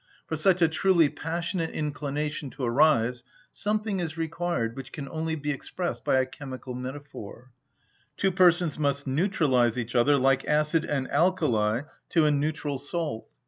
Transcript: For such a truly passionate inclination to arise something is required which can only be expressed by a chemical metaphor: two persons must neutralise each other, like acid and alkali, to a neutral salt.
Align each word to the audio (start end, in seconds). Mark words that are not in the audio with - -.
For 0.25 0.35
such 0.35 0.63
a 0.63 0.67
truly 0.67 1.09
passionate 1.09 1.69
inclination 1.69 2.49
to 2.55 2.63
arise 2.63 3.23
something 3.51 3.99
is 3.99 4.17
required 4.17 4.75
which 4.75 4.91
can 4.91 5.07
only 5.07 5.35
be 5.35 5.51
expressed 5.51 6.03
by 6.03 6.17
a 6.19 6.25
chemical 6.25 6.73
metaphor: 6.73 7.51
two 8.17 8.31
persons 8.31 8.79
must 8.79 9.05
neutralise 9.05 9.77
each 9.77 9.93
other, 9.93 10.17
like 10.17 10.43
acid 10.47 10.85
and 10.85 11.07
alkali, 11.11 11.81
to 12.09 12.25
a 12.25 12.31
neutral 12.31 12.79
salt. 12.79 13.29